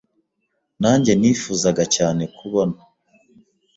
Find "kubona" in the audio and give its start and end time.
2.37-2.77